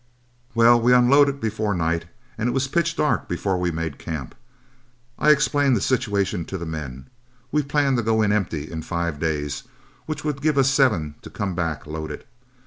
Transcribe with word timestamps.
Well, 0.55 0.81
we 0.81 0.95
unloaded 0.95 1.39
before 1.39 1.75
night, 1.75 2.05
and 2.35 2.49
it 2.49 2.53
was 2.53 2.67
pitch 2.67 2.95
dark 2.95 3.27
before 3.29 3.59
we 3.59 3.69
made 3.69 3.99
camp. 3.99 4.33
I 5.19 5.29
explained 5.29 5.77
the 5.77 5.79
situation 5.79 6.43
to 6.45 6.57
the 6.57 6.65
men. 6.65 7.05
We 7.51 7.61
planned 7.61 7.97
to 7.97 8.03
go 8.03 8.23
in 8.23 8.31
empty 8.31 8.71
in 8.71 8.81
five 8.81 9.19
days, 9.19 9.61
which 10.07 10.23
would 10.23 10.41
give 10.41 10.57
us 10.57 10.71
seven 10.71 11.13
to 11.21 11.29
come 11.29 11.53
back 11.53 11.85
loaded. 11.85 12.25